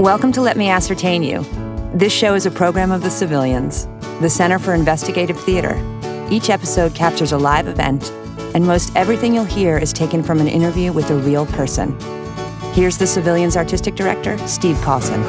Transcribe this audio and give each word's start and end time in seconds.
Welcome 0.00 0.32
to 0.32 0.40
Let 0.40 0.56
Me 0.56 0.70
Ascertain 0.70 1.22
You. 1.22 1.44
This 1.92 2.10
show 2.10 2.32
is 2.32 2.46
a 2.46 2.50
program 2.50 2.90
of 2.90 3.02
the 3.02 3.10
Civilians, 3.10 3.86
the 4.22 4.30
Center 4.30 4.58
for 4.58 4.72
Investigative 4.72 5.38
Theater. 5.38 5.76
Each 6.30 6.48
episode 6.48 6.94
captures 6.94 7.32
a 7.32 7.36
live 7.36 7.68
event, 7.68 8.10
and 8.54 8.66
most 8.66 8.96
everything 8.96 9.34
you'll 9.34 9.44
hear 9.44 9.76
is 9.76 9.92
taken 9.92 10.22
from 10.22 10.40
an 10.40 10.48
interview 10.48 10.90
with 10.90 11.10
a 11.10 11.16
real 11.16 11.44
person. 11.44 12.00
Here's 12.72 12.96
the 12.96 13.06
Civilians 13.06 13.58
Artistic 13.58 13.94
Director, 13.94 14.38
Steve 14.48 14.80
Cosson. 14.80 15.20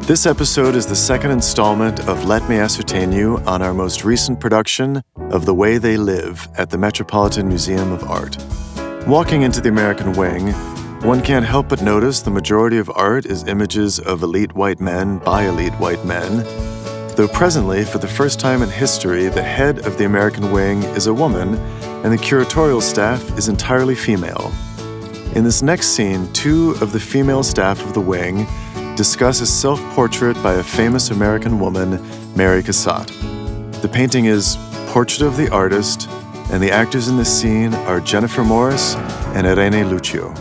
This 0.00 0.26
episode 0.26 0.74
is 0.74 0.84
the 0.84 0.96
second 0.96 1.30
installment 1.30 2.08
of 2.08 2.24
Let 2.24 2.48
Me 2.48 2.56
Ascertain 2.56 3.12
You 3.12 3.38
on 3.46 3.62
our 3.62 3.72
most 3.72 4.04
recent 4.04 4.40
production 4.40 5.04
of 5.30 5.46
The 5.46 5.54
Way 5.54 5.78
They 5.78 5.96
Live 5.96 6.48
at 6.58 6.70
the 6.70 6.78
Metropolitan 6.78 7.46
Museum 7.46 7.92
of 7.92 8.02
Art. 8.10 8.36
Walking 9.06 9.42
into 9.42 9.60
the 9.60 9.68
American 9.68 10.14
Wing, 10.14 10.52
one 11.04 11.20
can't 11.20 11.44
help 11.44 11.68
but 11.68 11.82
notice 11.82 12.20
the 12.20 12.30
majority 12.30 12.78
of 12.78 12.88
art 12.90 13.26
is 13.26 13.44
images 13.44 13.98
of 13.98 14.22
elite 14.22 14.54
white 14.54 14.78
men 14.78 15.18
by 15.18 15.44
elite 15.44 15.72
white 15.74 16.04
men, 16.04 16.44
though 17.16 17.26
presently, 17.26 17.84
for 17.84 17.98
the 17.98 18.06
first 18.06 18.38
time 18.38 18.62
in 18.62 18.70
history, 18.70 19.26
the 19.28 19.42
head 19.42 19.84
of 19.84 19.98
the 19.98 20.04
American 20.04 20.52
Wing 20.52 20.84
is 20.94 21.08
a 21.08 21.14
woman 21.14 21.56
and 22.04 22.12
the 22.12 22.18
curatorial 22.18 22.80
staff 22.80 23.36
is 23.36 23.48
entirely 23.48 23.96
female. 23.96 24.52
In 25.34 25.42
this 25.42 25.60
next 25.60 25.88
scene, 25.88 26.32
two 26.34 26.76
of 26.80 26.92
the 26.92 27.00
female 27.00 27.42
staff 27.42 27.84
of 27.84 27.94
the 27.94 28.00
wing 28.00 28.46
discuss 28.94 29.40
a 29.40 29.46
self 29.46 29.80
portrait 29.94 30.40
by 30.40 30.54
a 30.54 30.62
famous 30.62 31.10
American 31.10 31.58
woman, 31.58 32.00
Mary 32.36 32.62
Cassatt. 32.62 33.08
The 33.82 33.88
painting 33.88 34.26
is 34.26 34.56
Portrait 34.86 35.26
of 35.26 35.36
the 35.36 35.50
Artist, 35.50 36.08
and 36.52 36.62
the 36.62 36.70
actors 36.70 37.08
in 37.08 37.16
this 37.16 37.40
scene 37.40 37.74
are 37.74 37.98
Jennifer 37.98 38.44
Morris 38.44 38.94
and 39.34 39.48
Irene 39.48 39.88
Lucio. 39.88 40.32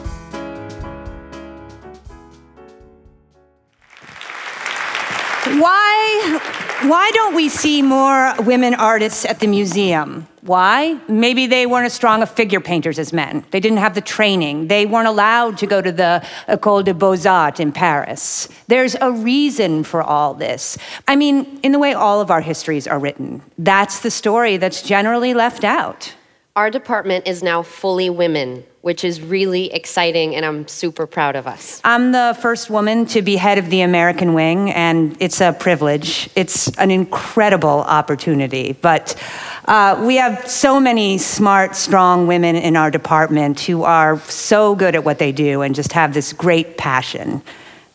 Why 6.92 7.10
don't 7.12 7.36
we 7.36 7.48
see 7.48 7.82
more 7.82 8.34
women 8.40 8.74
artists 8.74 9.24
at 9.24 9.40
the 9.40 9.48
museum? 9.48 10.28
Why? 10.42 11.00
Maybe 11.08 11.48
they 11.48 11.66
weren't 11.66 11.86
as 11.86 11.94
strong 11.94 12.22
of 12.22 12.30
figure 12.30 12.60
painters 12.60 13.00
as 13.00 13.14
men. 13.14 13.46
They 13.52 13.62
didn't 13.62 13.78
have 13.78 13.96
the 13.96 14.02
training. 14.02 14.68
They 14.68 14.86
weren't 14.86 15.08
allowed 15.08 15.58
to 15.60 15.68
go 15.68 15.82
to 15.82 15.90
the 15.90 16.22
École 16.50 16.84
des 16.84 16.94
Beaux-Arts 16.94 17.62
in 17.62 17.72
Paris. 17.72 18.50
There's 18.68 18.96
a 19.00 19.10
reason 19.10 19.86
for 19.86 20.04
all 20.04 20.34
this. 20.34 20.78
I 21.08 21.16
mean, 21.16 21.62
in 21.64 21.72
the 21.72 21.80
way 21.80 21.94
all 21.94 22.20
of 22.20 22.30
our 22.30 22.42
histories 22.42 22.88
are 22.88 23.00
written, 23.00 23.42
that's 23.58 24.02
the 24.02 24.12
story 24.12 24.58
that's 24.58 24.82
generally 24.82 25.34
left 25.34 25.64
out. 25.64 26.14
Our 26.54 26.70
department 26.70 27.28
is 27.28 27.42
now 27.42 27.64
fully 27.64 28.10
women, 28.10 28.66
which 28.82 29.06
is 29.06 29.22
really 29.22 29.72
exciting, 29.72 30.36
and 30.36 30.46
I'm 30.46 30.68
super 30.68 31.08
proud 31.08 31.38
of 31.38 31.48
us. 31.48 31.80
I'm 31.86 32.12
the 32.12 32.38
first 32.42 32.70
woman 32.70 33.06
to 33.08 33.22
be 33.22 33.38
head 33.38 33.58
of 33.58 33.70
the 33.70 33.80
American 33.80 34.34
Wing, 34.34 34.70
and 34.72 35.16
it's 35.22 35.40
a 35.40 35.54
privilege. 35.54 36.30
It's 36.36 36.68
an 36.78 36.92
incredible 36.92 37.70
opportunity. 37.70 38.74
But 38.74 39.16
uh, 39.64 40.04
we 40.06 40.18
have 40.18 40.46
so 40.46 40.82
many 40.82 41.20
smart, 41.20 41.74
strong 41.74 42.28
women 42.28 42.58
in 42.58 42.76
our 42.76 42.92
department 42.92 43.62
who 43.62 43.84
are 43.84 44.20
so 44.20 44.76
good 44.76 44.94
at 44.94 45.06
what 45.06 45.20
they 45.20 45.32
do 45.32 45.62
and 45.62 45.74
just 45.74 45.94
have 45.94 46.14
this 46.14 46.34
great 46.34 46.78
passion. 46.78 47.42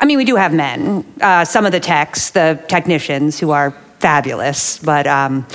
I 0.01 0.07
mean, 0.07 0.17
we 0.17 0.25
do 0.25 0.37
have 0.37 0.55
men, 0.55 1.05
uh, 1.21 1.45
some 1.45 1.67
of 1.67 1.73
the 1.73 1.81
techs, 1.81 2.31
the 2.31 2.65
technicians 2.69 3.39
who 3.39 3.51
are 3.51 3.73
fabulous, 3.99 4.79
but. 4.79 5.07
Um, 5.07 5.47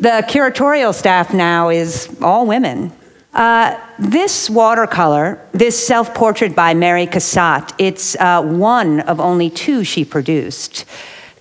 the 0.00 0.24
curatorial 0.26 0.94
staff 0.94 1.34
now 1.34 1.68
is 1.68 2.08
all 2.22 2.46
women. 2.46 2.90
Uh, 3.34 3.78
this 3.98 4.48
watercolor, 4.48 5.38
this 5.52 5.86
self 5.86 6.14
portrait 6.14 6.56
by 6.56 6.72
Mary 6.72 7.06
Cassatt, 7.06 7.74
it's 7.78 8.16
uh, 8.16 8.42
one 8.42 9.00
of 9.00 9.20
only 9.20 9.50
two 9.50 9.84
she 9.84 10.04
produced. 10.04 10.86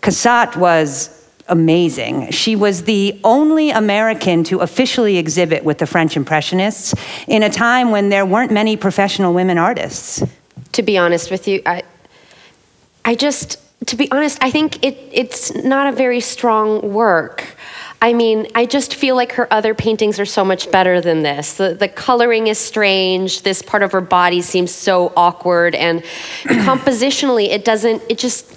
Cassatt 0.01 0.57
was 0.57 1.15
amazing. 1.47 2.31
She 2.31 2.55
was 2.55 2.83
the 2.83 3.19
only 3.23 3.71
American 3.71 4.43
to 4.45 4.59
officially 4.59 5.17
exhibit 5.17 5.63
with 5.63 5.77
the 5.77 5.87
French 5.87 6.17
Impressionists 6.17 6.93
in 7.27 7.43
a 7.43 7.49
time 7.49 7.91
when 7.91 8.09
there 8.09 8.25
weren't 8.25 8.51
many 8.51 8.75
professional 8.75 9.33
women 9.33 9.57
artists. 9.57 10.21
To 10.73 10.83
be 10.83 10.97
honest 10.97 11.31
with 11.31 11.47
you, 11.47 11.61
I, 11.65 11.81
I 13.03 13.15
just, 13.15 13.57
to 13.87 13.95
be 13.95 14.11
honest, 14.11 14.37
I 14.41 14.51
think 14.51 14.83
it, 14.85 14.97
it's 15.11 15.55
not 15.55 15.91
a 15.91 15.95
very 15.95 16.19
strong 16.19 16.93
work. 16.93 17.55
I 18.01 18.13
mean, 18.13 18.47
I 18.55 18.65
just 18.65 18.95
feel 18.95 19.15
like 19.15 19.33
her 19.33 19.51
other 19.51 19.73
paintings 19.73 20.19
are 20.19 20.25
so 20.25 20.45
much 20.45 20.71
better 20.71 21.01
than 21.01 21.21
this. 21.21 21.55
The, 21.55 21.73
the 21.73 21.89
coloring 21.89 22.47
is 22.47 22.57
strange. 22.57 23.41
This 23.41 23.61
part 23.61 23.83
of 23.83 23.91
her 23.91 24.01
body 24.01 24.41
seems 24.41 24.73
so 24.73 25.11
awkward, 25.17 25.75
and 25.75 26.01
compositionally, 26.43 27.49
it 27.49 27.65
doesn't. 27.65 28.01
It 28.09 28.17
just. 28.17 28.55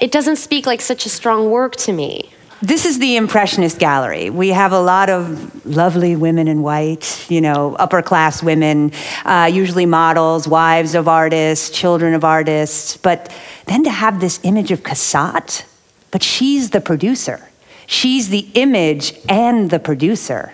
It 0.00 0.10
doesn't 0.10 0.36
speak 0.36 0.66
like 0.66 0.80
such 0.80 1.06
a 1.06 1.08
strong 1.08 1.50
work 1.50 1.76
to 1.76 1.92
me. 1.92 2.28
This 2.60 2.84
is 2.84 2.98
the 2.98 3.16
Impressionist 3.16 3.78
Gallery. 3.78 4.28
We 4.28 4.48
have 4.48 4.72
a 4.72 4.80
lot 4.80 5.08
of 5.08 5.64
lovely 5.64 6.16
women 6.16 6.48
in 6.48 6.62
white, 6.62 7.24
you 7.28 7.40
know, 7.40 7.76
upper 7.76 8.02
class 8.02 8.42
women, 8.42 8.90
uh, 9.24 9.50
usually 9.52 9.86
models, 9.86 10.48
wives 10.48 10.94
of 10.94 11.06
artists, 11.06 11.70
children 11.70 12.12
of 12.14 12.24
artists. 12.24 12.96
But 12.96 13.32
then 13.66 13.84
to 13.84 13.90
have 13.90 14.20
this 14.20 14.40
image 14.42 14.72
of 14.72 14.82
Cassatt, 14.82 15.64
but 16.10 16.22
she's 16.22 16.70
the 16.70 16.80
producer. 16.80 17.40
She's 17.86 18.28
the 18.28 18.48
image 18.54 19.14
and 19.28 19.70
the 19.70 19.78
producer. 19.78 20.52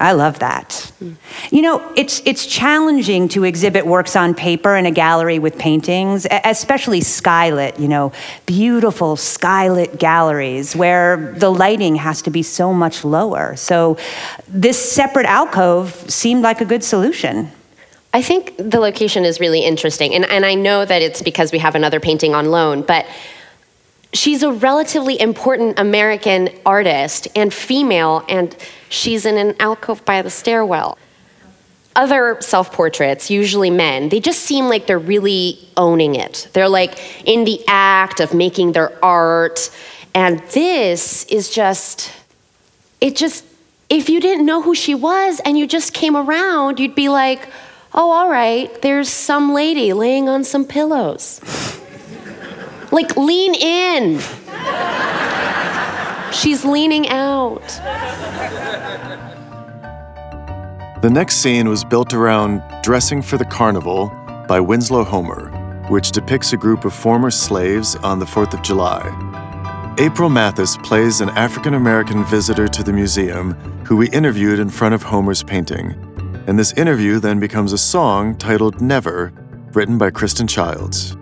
I 0.00 0.12
love 0.12 0.40
that. 0.40 0.90
You 1.52 1.62
know, 1.62 1.92
it's, 1.94 2.20
it's 2.24 2.46
challenging 2.46 3.28
to 3.28 3.44
exhibit 3.44 3.86
works 3.86 4.16
on 4.16 4.34
paper 4.34 4.74
in 4.74 4.86
a 4.86 4.90
gallery 4.90 5.38
with 5.38 5.56
paintings, 5.56 6.26
especially 6.44 7.00
skylit, 7.00 7.78
you 7.78 7.86
know, 7.86 8.10
beautiful 8.44 9.14
skylit 9.14 9.98
galleries 10.00 10.74
where 10.74 11.32
the 11.36 11.48
lighting 11.48 11.94
has 11.94 12.22
to 12.22 12.30
be 12.30 12.42
so 12.42 12.74
much 12.74 13.04
lower. 13.04 13.54
So 13.54 13.96
this 14.48 14.78
separate 14.92 15.26
alcove 15.26 15.92
seemed 16.10 16.42
like 16.42 16.60
a 16.60 16.64
good 16.64 16.82
solution. 16.82 17.52
I 18.12 18.20
think 18.20 18.56
the 18.56 18.80
location 18.80 19.24
is 19.24 19.38
really 19.38 19.60
interesting. 19.60 20.12
And, 20.14 20.24
and 20.24 20.44
I 20.44 20.54
know 20.54 20.84
that 20.84 21.02
it's 21.02 21.22
because 21.22 21.52
we 21.52 21.58
have 21.58 21.76
another 21.76 22.00
painting 22.00 22.34
on 22.34 22.50
loan, 22.50 22.82
but 22.82 23.06
she's 24.14 24.42
a 24.42 24.52
relatively 24.52 25.20
important 25.20 25.78
American 25.78 26.48
artist 26.64 27.28
and 27.36 27.52
female, 27.52 28.24
and 28.28 28.56
she's 28.88 29.26
in 29.26 29.36
an 29.36 29.54
alcove 29.60 30.04
by 30.04 30.22
the 30.22 30.30
stairwell. 30.30 30.96
Other 31.96 32.38
self 32.40 32.72
portraits, 32.72 33.30
usually 33.30 33.70
men, 33.70 34.08
they 34.08 34.20
just 34.20 34.40
seem 34.40 34.68
like 34.68 34.86
they're 34.86 34.98
really 34.98 35.58
owning 35.76 36.14
it. 36.14 36.48
They're 36.52 36.68
like 36.68 36.98
in 37.24 37.44
the 37.44 37.62
act 37.68 38.20
of 38.20 38.34
making 38.34 38.72
their 38.72 39.04
art. 39.04 39.70
And 40.14 40.40
this 40.50 41.24
is 41.26 41.50
just, 41.50 42.12
it 43.00 43.14
just, 43.14 43.44
if 43.88 44.08
you 44.08 44.20
didn't 44.20 44.46
know 44.46 44.62
who 44.62 44.74
she 44.74 44.94
was 44.94 45.40
and 45.44 45.58
you 45.58 45.66
just 45.66 45.92
came 45.92 46.16
around, 46.16 46.80
you'd 46.80 46.94
be 46.96 47.08
like, 47.08 47.48
oh, 47.92 48.10
all 48.10 48.28
right, 48.28 48.82
there's 48.82 49.08
some 49.08 49.52
lady 49.52 49.92
laying 49.92 50.28
on 50.28 50.42
some 50.42 50.64
pillows. 50.64 51.40
Like, 52.94 53.16
lean 53.16 53.56
in. 53.56 54.20
She's 56.32 56.64
leaning 56.64 57.08
out. 57.08 57.66
The 61.02 61.10
next 61.10 61.38
scene 61.38 61.68
was 61.68 61.82
built 61.82 62.14
around 62.14 62.62
Dressing 62.84 63.20
for 63.20 63.36
the 63.36 63.46
Carnival 63.46 64.12
by 64.46 64.60
Winslow 64.60 65.02
Homer, 65.02 65.48
which 65.88 66.12
depicts 66.12 66.52
a 66.52 66.56
group 66.56 66.84
of 66.84 66.94
former 66.94 67.32
slaves 67.32 67.96
on 67.96 68.20
the 68.20 68.26
4th 68.26 68.54
of 68.54 68.62
July. 68.62 69.02
April 69.98 70.30
Matthis 70.30 70.80
plays 70.84 71.20
an 71.20 71.30
African 71.30 71.74
American 71.74 72.24
visitor 72.26 72.68
to 72.68 72.84
the 72.84 72.92
museum 72.92 73.54
who 73.84 73.96
we 73.96 74.08
interviewed 74.10 74.60
in 74.60 74.70
front 74.70 74.94
of 74.94 75.02
Homer's 75.02 75.42
painting. 75.42 75.96
And 76.46 76.56
this 76.56 76.72
interview 76.74 77.18
then 77.18 77.40
becomes 77.40 77.72
a 77.72 77.78
song 77.78 78.38
titled 78.38 78.80
Never, 78.80 79.32
written 79.72 79.98
by 79.98 80.12
Kirsten 80.12 80.46
Childs. 80.46 81.16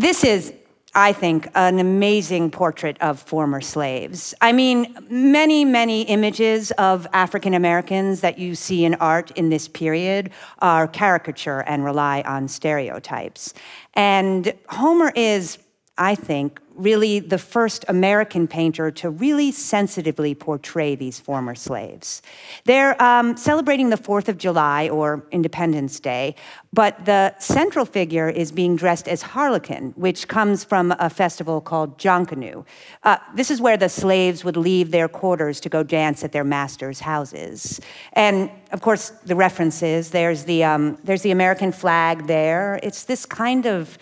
This 0.00 0.24
is, 0.24 0.54
I 0.94 1.12
think, 1.12 1.50
an 1.54 1.78
amazing 1.78 2.52
portrait 2.52 2.96
of 3.02 3.20
former 3.20 3.60
slaves. 3.60 4.32
I 4.40 4.50
mean, 4.50 4.96
many, 5.10 5.62
many 5.62 6.04
images 6.04 6.70
of 6.78 7.06
African 7.12 7.52
Americans 7.52 8.22
that 8.22 8.38
you 8.38 8.54
see 8.54 8.86
in 8.86 8.94
art 8.94 9.30
in 9.32 9.50
this 9.50 9.68
period 9.68 10.30
are 10.60 10.88
caricature 10.88 11.60
and 11.66 11.84
rely 11.84 12.22
on 12.22 12.48
stereotypes. 12.48 13.52
And 13.92 14.54
Homer 14.70 15.12
is 15.14 15.58
I 16.00 16.14
think, 16.14 16.60
really 16.76 17.20
the 17.20 17.36
first 17.36 17.84
American 17.88 18.48
painter 18.48 18.90
to 18.90 19.10
really 19.10 19.52
sensitively 19.52 20.34
portray 20.34 20.94
these 20.94 21.20
former 21.20 21.54
slaves. 21.54 22.22
They're 22.64 23.00
um, 23.02 23.36
celebrating 23.36 23.90
the 23.90 23.98
4th 23.98 24.28
of 24.28 24.38
July 24.38 24.88
or 24.88 25.26
Independence 25.30 26.00
Day, 26.00 26.36
but 26.72 27.04
the 27.04 27.38
central 27.38 27.84
figure 27.84 28.30
is 28.30 28.50
being 28.50 28.76
dressed 28.76 29.08
as 29.08 29.20
Harlequin, 29.20 29.92
which 29.96 30.26
comes 30.26 30.64
from 30.64 30.94
a 30.98 31.10
festival 31.10 31.60
called 31.60 31.98
Jonkanu. 31.98 32.64
Uh, 33.02 33.18
this 33.34 33.50
is 33.50 33.60
where 33.60 33.76
the 33.76 33.90
slaves 33.90 34.42
would 34.42 34.56
leave 34.56 34.90
their 34.90 35.08
quarters 35.08 35.60
to 35.60 35.68
go 35.68 35.82
dance 35.82 36.24
at 36.24 36.32
their 36.32 36.44
masters' 36.44 37.00
houses. 37.00 37.78
And 38.14 38.50
of 38.72 38.80
course, 38.80 39.10
the 39.26 39.36
references 39.36 40.10
there's 40.10 40.44
the, 40.44 40.64
um, 40.64 40.96
there's 41.04 41.22
the 41.22 41.30
American 41.30 41.72
flag 41.72 42.26
there. 42.26 42.80
It's 42.82 43.04
this 43.04 43.26
kind 43.26 43.66
of 43.66 43.98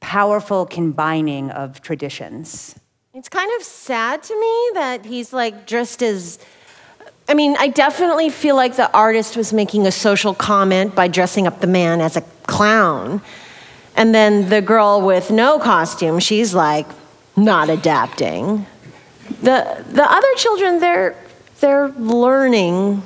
powerful 0.00 0.66
combining 0.66 1.50
of 1.50 1.80
traditions. 1.82 2.74
It's 3.14 3.28
kind 3.28 3.50
of 3.58 3.64
sad 3.64 4.22
to 4.24 4.40
me 4.40 4.70
that 4.74 5.04
he's 5.04 5.32
like 5.32 5.66
dressed 5.66 6.02
as. 6.02 6.38
I 7.28 7.34
mean, 7.34 7.54
I 7.58 7.68
definitely 7.68 8.28
feel 8.28 8.56
like 8.56 8.76
the 8.76 8.92
artist 8.92 9.36
was 9.36 9.52
making 9.52 9.86
a 9.86 9.92
social 9.92 10.34
comment 10.34 10.94
by 10.94 11.06
dressing 11.06 11.46
up 11.46 11.60
the 11.60 11.66
man 11.66 12.00
as 12.00 12.16
a 12.16 12.22
clown. 12.46 13.20
And 13.96 14.14
then 14.14 14.48
the 14.48 14.60
girl 14.60 15.00
with 15.02 15.30
no 15.30 15.58
costume, 15.58 16.18
she's 16.18 16.54
like 16.54 16.86
not 17.36 17.68
adapting. 17.68 18.66
The, 19.42 19.84
the 19.92 20.10
other 20.10 20.34
children, 20.36 20.80
they're, 20.80 21.16
they're 21.60 21.88
learning 21.90 23.02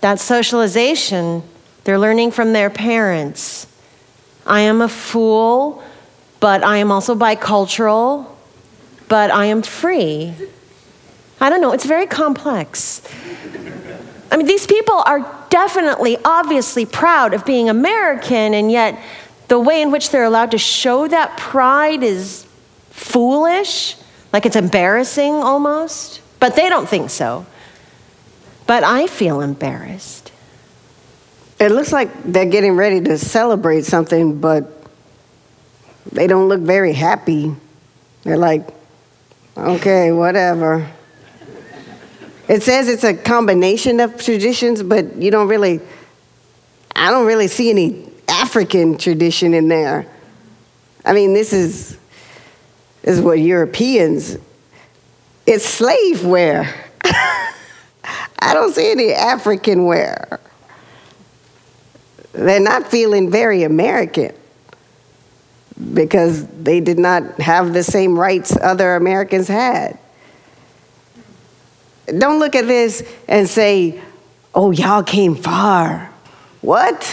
that 0.00 0.18
socialization. 0.20 1.42
They're 1.84 1.98
learning 1.98 2.30
from 2.30 2.52
their 2.52 2.70
parents. 2.70 3.66
I 4.46 4.60
am 4.60 4.80
a 4.80 4.88
fool 4.88 5.82
but 6.42 6.64
I 6.64 6.78
am 6.78 6.90
also 6.90 7.14
bicultural, 7.14 8.26
but 9.06 9.30
I 9.30 9.46
am 9.46 9.62
free. 9.62 10.34
I 11.40 11.48
don't 11.48 11.60
know, 11.60 11.70
it's 11.70 11.84
very 11.84 12.08
complex. 12.08 13.00
I 14.28 14.36
mean, 14.36 14.46
these 14.46 14.66
people 14.66 15.04
are 15.06 15.20
definitely, 15.50 16.18
obviously 16.24 16.84
proud 16.84 17.32
of 17.32 17.44
being 17.44 17.68
American, 17.68 18.54
and 18.54 18.72
yet 18.72 18.98
the 19.46 19.60
way 19.60 19.82
in 19.82 19.92
which 19.92 20.10
they're 20.10 20.24
allowed 20.24 20.50
to 20.50 20.58
show 20.58 21.06
that 21.06 21.36
pride 21.38 22.02
is 22.02 22.44
foolish, 22.90 23.96
like 24.32 24.44
it's 24.44 24.56
embarrassing 24.56 25.34
almost. 25.34 26.20
But 26.40 26.56
they 26.56 26.68
don't 26.68 26.88
think 26.88 27.10
so. 27.10 27.46
But 28.66 28.82
I 28.82 29.06
feel 29.06 29.42
embarrassed. 29.42 30.32
It 31.60 31.70
looks 31.70 31.92
like 31.92 32.10
they're 32.24 32.46
getting 32.46 32.74
ready 32.74 33.00
to 33.02 33.16
celebrate 33.16 33.84
something, 33.84 34.40
but 34.40 34.81
they 36.12 36.26
don't 36.26 36.48
look 36.48 36.60
very 36.60 36.92
happy. 36.92 37.54
They're 38.22 38.36
like, 38.36 38.68
okay, 39.56 40.12
whatever. 40.12 40.88
It 42.48 42.62
says 42.62 42.88
it's 42.88 43.04
a 43.04 43.14
combination 43.14 43.98
of 43.98 44.22
traditions, 44.22 44.82
but 44.82 45.16
you 45.16 45.30
don't 45.30 45.48
really, 45.48 45.80
I 46.94 47.10
don't 47.10 47.26
really 47.26 47.48
see 47.48 47.70
any 47.70 48.10
African 48.28 48.98
tradition 48.98 49.54
in 49.54 49.68
there. 49.68 50.06
I 51.04 51.14
mean, 51.14 51.32
this 51.32 51.52
is, 51.52 51.96
this 53.00 53.16
is 53.16 53.20
what 53.20 53.38
Europeans, 53.38 54.36
it's 55.46 55.64
slave 55.64 56.24
wear. 56.24 56.72
I 57.04 58.52
don't 58.52 58.74
see 58.74 58.90
any 58.90 59.12
African 59.12 59.86
wear. 59.86 60.40
They're 62.32 62.60
not 62.60 62.90
feeling 62.90 63.30
very 63.30 63.62
American 63.62 64.32
because 65.94 66.46
they 66.46 66.80
did 66.80 66.98
not 66.98 67.40
have 67.40 67.72
the 67.72 67.82
same 67.82 68.18
rights 68.18 68.56
other 68.60 68.96
Americans 68.96 69.48
had. 69.48 69.98
Don't 72.06 72.38
look 72.38 72.54
at 72.54 72.66
this 72.66 73.02
and 73.28 73.48
say, 73.48 74.00
oh, 74.54 74.70
y'all 74.70 75.02
came 75.02 75.34
far. 75.34 76.12
What? 76.60 77.04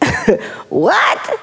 what? 0.68 1.40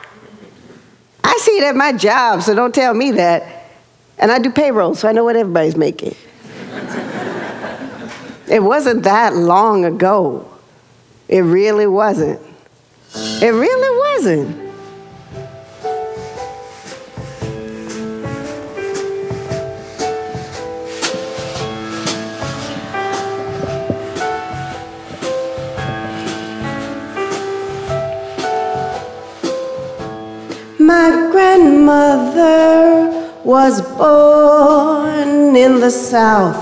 I 1.23 1.37
see 1.41 1.57
it 1.57 1.63
at 1.63 1.75
my 1.75 1.93
job, 1.93 2.41
so 2.41 2.53
don't 2.53 2.73
tell 2.73 2.93
me 2.93 3.11
that. 3.11 3.69
And 4.17 4.31
I 4.31 4.39
do 4.39 4.51
payroll, 4.51 4.95
so 4.95 5.07
I 5.07 5.11
know 5.11 5.23
what 5.23 5.35
everybody's 5.35 5.75
making. 5.75 6.15
it 8.47 8.61
wasn't 8.61 9.03
that 9.03 9.35
long 9.35 9.85
ago. 9.85 10.47
It 11.27 11.41
really 11.41 11.87
wasn't. 11.87 12.39
It 13.15 13.53
really 13.53 13.99
wasn't. 13.99 14.60
My 30.81 31.11
grandmother 31.31 33.29
was 33.43 33.81
born 33.97 35.55
in 35.55 35.79
the 35.79 35.91
South. 35.91 36.59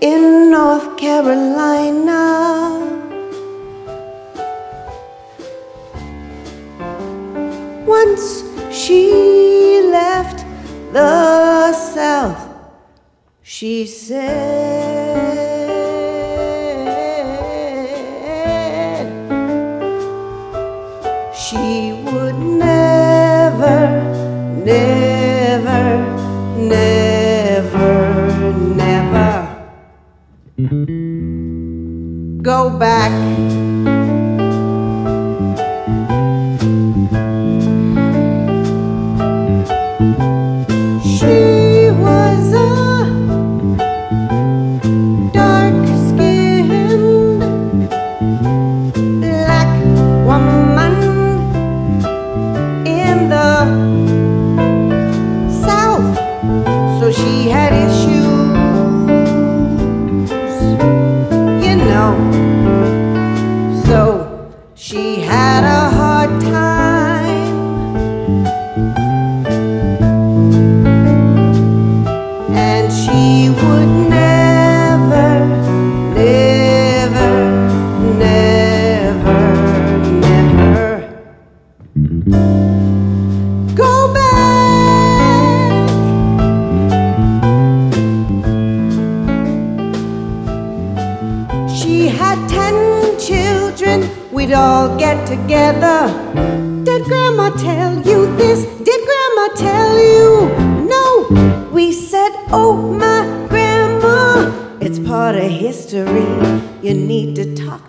In 0.00 0.50
North 0.50 0.96
Carolina. 0.96 2.80
Once 7.84 8.42
she 8.72 9.82
left 9.92 10.46
the 10.94 11.74
South, 11.74 12.48
she 13.42 13.86
said. 13.86 14.79
She 21.50 21.92
would 22.04 22.38
never, 22.38 23.80
never, 24.64 25.82
never, 26.56 27.96
never 28.76 29.66
go 32.40 32.70
back. 32.78 33.59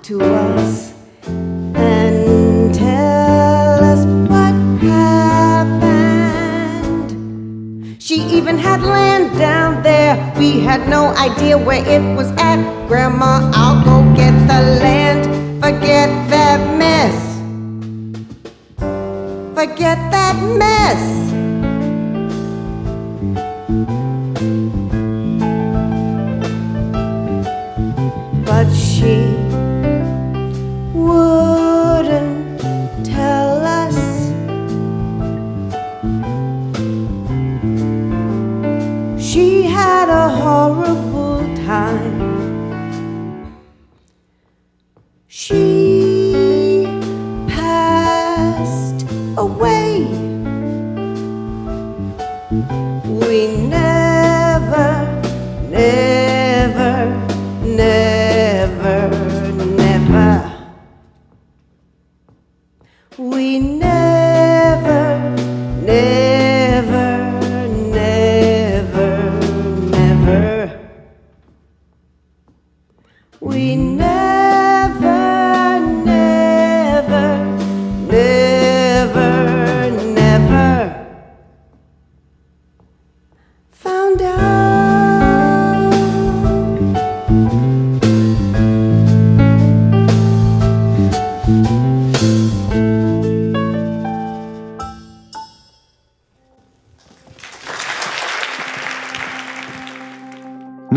to 0.03 0.19
us 0.21 0.93
and 1.75 2.73
tell 2.73 3.83
us 3.83 4.05
what 4.29 4.53
happened. 4.81 5.91
She 8.01 8.15
even 8.15 8.57
had 8.57 8.81
land 8.81 9.37
down 9.37 9.83
there. 9.83 10.33
We 10.39 10.59
had 10.59 10.89
no 10.89 11.13
idea 11.15 11.57
where 11.57 11.85
it 11.85 12.01
was 12.15 12.31
at. 12.31 12.87
Grandma, 12.87 13.51
I'll 13.53 13.83
go 13.85 14.01
get 14.15 14.31
the 14.47 14.61
land. 14.81 15.25
Forget 15.63 16.09
that 16.29 16.77
mess. 16.77 17.15
Forget 19.53 19.97
that 20.11 20.35
mess. 20.57 21.30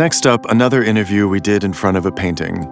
Next 0.05 0.27
up, 0.27 0.45
another 0.51 0.85
interview 0.85 1.27
we 1.27 1.41
did 1.41 1.65
in 1.65 1.73
front 1.73 1.97
of 1.97 2.05
a 2.05 2.13
painting. 2.13 2.69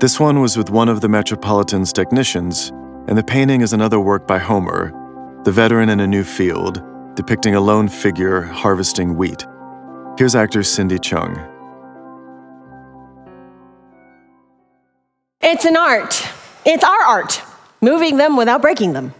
This 0.00 0.20
one 0.20 0.42
was 0.42 0.58
with 0.58 0.68
one 0.68 0.90
of 0.90 1.00
the 1.00 1.08
Metropolitan's 1.08 1.94
technicians, 1.94 2.68
and 3.08 3.16
the 3.16 3.24
painting 3.24 3.62
is 3.62 3.72
another 3.72 3.98
work 3.98 4.26
by 4.26 4.36
Homer, 4.36 4.92
the 5.44 5.50
veteran 5.50 5.88
in 5.88 6.00
a 6.00 6.06
new 6.06 6.22
field, 6.22 6.82
depicting 7.14 7.54
a 7.54 7.60
lone 7.62 7.88
figure 7.88 8.42
harvesting 8.42 9.16
wheat. 9.16 9.46
Here's 10.18 10.34
actor 10.34 10.62
Cindy 10.62 10.98
Chung. 10.98 11.34
It's 15.40 15.64
an 15.64 15.78
art. 15.78 16.22
It's 16.66 16.84
our 16.84 17.02
art, 17.02 17.40
moving 17.80 18.18
them 18.18 18.36
without 18.36 18.60
breaking 18.60 18.92
them. 18.92 19.14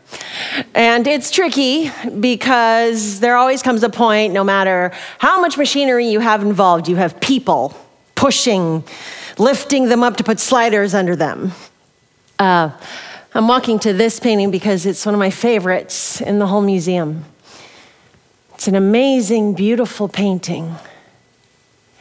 And 0.75 1.07
it's 1.07 1.31
tricky 1.31 1.91
because 2.21 3.21
there 3.21 3.37
always 3.37 3.63
comes 3.63 3.83
a 3.83 3.89
point, 3.89 4.33
no 4.33 4.45
matter 4.45 4.93
how 5.19 5.41
much 5.41 5.57
machinery 5.59 6.09
you 6.09 6.21
have 6.21 6.43
involved, 6.43 6.89
you 6.89 6.97
have 6.97 7.21
people 7.21 7.75
pushing, 8.15 8.85
lifting 9.39 9.89
them 9.89 10.03
up 10.03 10.17
to 10.19 10.25
put 10.25 10.39
sliders 10.41 10.95
under 10.95 11.17
them. 11.17 11.53
Uh, 12.39 12.71
I'm 13.35 13.49
walking 13.49 13.79
to 13.81 13.93
this 13.93 14.21
painting 14.21 14.51
because 14.51 14.87
it's 14.87 15.05
one 15.05 15.15
of 15.15 15.19
my 15.19 15.31
favorites 15.31 16.21
in 16.21 16.39
the 16.39 16.47
whole 16.47 16.63
museum. 16.63 17.25
It's 18.55 18.69
an 18.69 18.77
amazing, 18.77 19.55
beautiful 19.55 20.09
painting. 20.09 20.75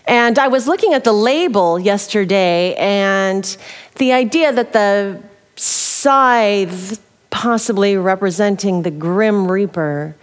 And 0.05 0.37
I 0.37 0.47
was 0.47 0.67
looking 0.67 0.93
at 0.93 1.03
the 1.03 1.13
label 1.13 1.79
yesterday, 1.79 2.75
and 2.75 3.57
the 3.95 4.11
idea 4.11 4.51
that 4.51 4.73
the 4.73 5.21
scythe, 5.55 7.01
possibly 7.33 7.97
representing 7.97 8.83
the 8.83 8.91
Grim 8.91 9.51
Reaper, 9.51 10.15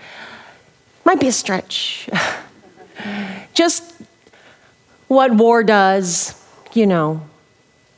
might 1.05 1.19
be 1.19 1.27
a 1.27 1.33
stretch. 1.33 2.09
Just 3.53 3.93
what 5.09 5.35
war 5.35 5.65
does, 5.65 6.41
you 6.73 6.87
know, 6.87 7.21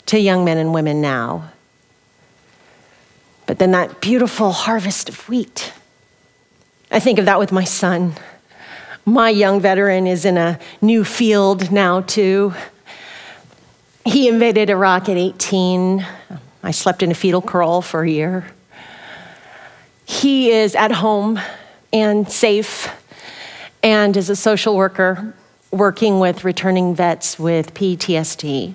to 0.07 0.19
young 0.19 0.47
men 0.47 0.57
and 0.57 0.73
women 0.73 1.02
now. 1.02 1.52
But 3.47 3.59
then 3.59 3.73
that 3.73 4.00
beautiful 4.00 4.50
harvest 4.50 5.11
of 5.11 5.28
wheat. 5.28 5.75
I 6.90 6.99
think 6.99 7.19
of 7.19 7.26
that 7.26 7.38
with 7.38 7.52
my 7.52 7.64
son. 7.64 8.14
My 9.04 9.28
young 9.28 9.61
veteran 9.61 10.07
is 10.07 10.25
in 10.25 10.38
a 10.38 10.59
new 10.81 11.04
field 11.04 11.71
now, 11.71 12.00
too. 12.00 12.54
He 14.07 14.26
invaded 14.26 14.71
Iraq 14.71 15.11
at 15.11 15.19
18. 15.19 16.07
I 16.62 16.71
slept 16.71 17.02
in 17.02 17.11
a 17.11 17.14
fetal 17.14 17.42
curl 17.42 17.83
for 17.83 18.04
a 18.04 18.09
year. 18.09 18.47
He 20.12 20.50
is 20.50 20.75
at 20.75 20.92
home 20.92 21.40
and 21.90 22.31
safe 22.31 22.87
and 23.83 24.14
is 24.14 24.28
a 24.28 24.37
social 24.37 24.76
worker 24.76 25.35
working 25.71 26.21
with 26.21 26.45
returning 26.45 26.95
vets 26.95 27.38
with 27.38 27.73
PTSD. 27.73 28.75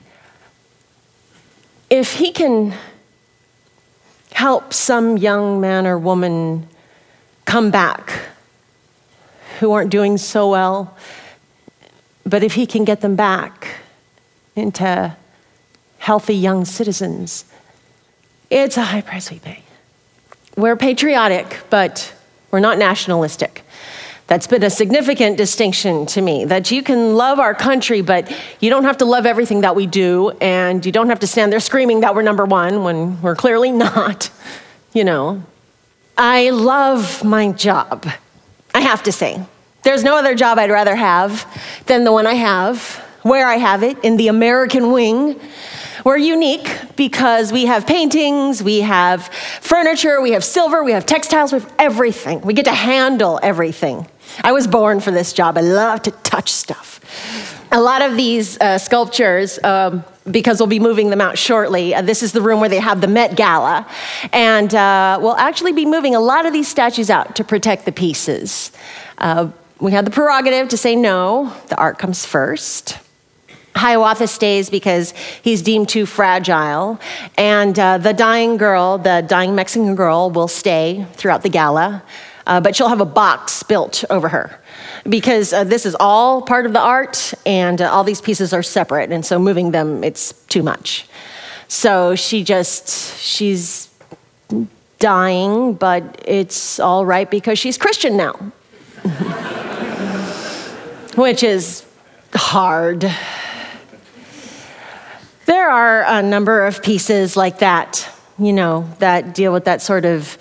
If 1.91 2.13
he 2.13 2.31
can 2.31 2.73
help 4.33 4.73
some 4.73 5.15
young 5.15 5.61
man 5.61 5.85
or 5.85 5.99
woman 5.99 6.67
come 7.45 7.69
back 7.69 8.19
who 9.59 9.71
aren't 9.73 9.91
doing 9.91 10.17
so 10.17 10.49
well, 10.49 10.97
but 12.25 12.41
if 12.41 12.55
he 12.55 12.65
can 12.65 12.83
get 12.83 13.01
them 13.01 13.15
back 13.15 13.77
into 14.55 15.15
healthy 15.99 16.35
young 16.35 16.65
citizens, 16.65 17.45
it's 18.49 18.75
a 18.75 18.85
high 18.85 19.01
price 19.01 19.29
we 19.29 19.37
pay. 19.37 19.63
We're 20.57 20.75
patriotic, 20.75 21.61
but 21.69 22.15
we're 22.49 22.59
not 22.59 22.79
nationalistic. 22.79 23.63
That's 24.25 24.47
been 24.47 24.63
a 24.63 24.71
significant 24.71 25.37
distinction 25.37 26.07
to 26.07 26.21
me 26.21 26.45
that 26.45 26.71
you 26.71 26.81
can 26.81 27.15
love 27.15 27.37
our 27.39 27.53
country, 27.53 28.01
but 28.01 28.35
you 28.59 28.71
don't 28.71 28.83
have 28.83 28.97
to 28.97 29.05
love 29.05 29.27
everything 29.27 29.61
that 29.61 29.75
we 29.75 29.85
do, 29.85 30.31
and 30.41 30.83
you 30.83 30.91
don't 30.91 31.09
have 31.09 31.19
to 31.19 31.27
stand 31.27 31.53
there 31.53 31.59
screaming 31.59 31.99
that 31.99 32.15
we're 32.15 32.23
number 32.23 32.43
one 32.43 32.83
when 32.83 33.21
we're 33.21 33.35
clearly 33.35 33.71
not, 33.85 34.31
you 34.93 35.03
know. 35.03 35.43
I 36.17 36.49
love 36.49 37.23
my 37.23 37.51
job, 37.51 38.07
I 38.73 38.81
have 38.81 39.03
to 39.03 39.11
say. 39.11 39.39
There's 39.83 40.03
no 40.03 40.17
other 40.17 40.33
job 40.33 40.57
I'd 40.57 40.71
rather 40.71 40.95
have 40.95 41.45
than 41.85 42.03
the 42.03 42.11
one 42.11 42.25
I 42.25 42.33
have, 42.33 43.06
where 43.27 43.47
I 43.47 43.57
have 43.57 43.83
it, 43.83 43.97
in 44.03 44.17
the 44.17 44.27
American 44.27 44.91
wing. 44.91 45.39
We're 46.05 46.17
unique 46.17 46.69
because 46.95 47.51
we 47.51 47.65
have 47.65 47.85
paintings, 47.85 48.63
we 48.63 48.81
have 48.81 49.27
furniture, 49.61 50.21
we 50.21 50.31
have 50.31 50.43
silver, 50.43 50.83
we 50.83 50.93
have 50.93 51.05
textiles, 51.05 51.51
we 51.51 51.59
have 51.59 51.73
everything. 51.77 52.41
We 52.41 52.53
get 52.53 52.65
to 52.65 52.73
handle 52.73 53.39
everything. 53.43 54.07
I 54.43 54.51
was 54.51 54.67
born 54.67 54.99
for 54.99 55.11
this 55.11 55.33
job. 55.33 55.57
I 55.57 55.61
love 55.61 56.03
to 56.03 56.11
touch 56.11 56.51
stuff. 56.51 57.01
A 57.71 57.81
lot 57.81 58.01
of 58.01 58.15
these 58.15 58.57
uh, 58.59 58.77
sculptures, 58.77 59.59
um, 59.63 60.05
because 60.29 60.59
we'll 60.59 60.67
be 60.67 60.79
moving 60.79 61.09
them 61.09 61.19
out 61.19 61.37
shortly, 61.37 61.93
uh, 61.93 62.01
this 62.01 62.23
is 62.23 62.31
the 62.31 62.41
room 62.41 62.59
where 62.59 62.69
they 62.69 62.79
have 62.79 63.01
the 63.01 63.07
Met 63.07 63.35
Gala. 63.35 63.85
And 64.31 64.73
uh, 64.73 65.19
we'll 65.21 65.35
actually 65.35 65.73
be 65.73 65.85
moving 65.85 66.15
a 66.15 66.19
lot 66.19 66.45
of 66.45 66.53
these 66.53 66.67
statues 66.67 67.09
out 67.09 67.35
to 67.35 67.43
protect 67.43 67.85
the 67.85 67.91
pieces. 67.91 68.71
Uh, 69.17 69.49
we 69.79 69.91
had 69.91 70.05
the 70.05 70.11
prerogative 70.11 70.69
to 70.69 70.77
say 70.77 70.95
no, 70.95 71.53
the 71.67 71.75
art 71.75 71.99
comes 71.99 72.25
first. 72.25 72.99
Hiawatha 73.77 74.27
stays 74.27 74.69
because 74.69 75.13
he's 75.41 75.61
deemed 75.61 75.89
too 75.89 76.05
fragile. 76.05 76.99
And 77.37 77.77
uh, 77.77 77.97
the 77.97 78.13
dying 78.13 78.57
girl, 78.57 78.97
the 78.97 79.25
dying 79.27 79.55
Mexican 79.55 79.95
girl, 79.95 80.29
will 80.29 80.47
stay 80.47 81.05
throughout 81.13 81.43
the 81.43 81.49
gala, 81.49 82.03
uh, 82.45 82.61
but 82.61 82.75
she'll 82.75 82.89
have 82.89 83.01
a 83.01 83.05
box 83.05 83.63
built 83.63 84.03
over 84.09 84.29
her 84.29 84.59
because 85.07 85.53
uh, 85.53 85.63
this 85.63 85.85
is 85.85 85.95
all 85.99 86.41
part 86.41 86.65
of 86.65 86.73
the 86.73 86.79
art 86.79 87.33
and 87.45 87.81
uh, 87.81 87.91
all 87.91 88.03
these 88.03 88.21
pieces 88.21 88.53
are 88.53 88.63
separate. 88.63 89.11
And 89.11 89.25
so 89.25 89.39
moving 89.39 89.71
them, 89.71 90.03
it's 90.03 90.33
too 90.47 90.63
much. 90.63 91.07
So 91.67 92.15
she 92.15 92.43
just, 92.43 93.19
she's 93.19 93.89
dying, 94.99 95.73
but 95.73 96.23
it's 96.27 96.79
all 96.79 97.05
right 97.05 97.29
because 97.29 97.59
she's 97.59 97.77
Christian 97.77 98.17
now, 98.17 98.33
which 101.15 101.43
is 101.43 101.85
hard. 102.33 103.03
There 105.47 105.69
are 105.69 106.03
a 106.03 106.21
number 106.21 106.65
of 106.65 106.83
pieces 106.83 107.37
like 107.37 107.59
that, 107.59 108.05
you 108.37 108.51
know, 108.51 108.85
that 108.99 109.33
deal 109.33 109.53
with 109.53 109.63
that 109.63 109.81
sort 109.81 110.03
of 110.03 110.37